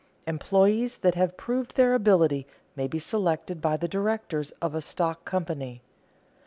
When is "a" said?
4.73-4.81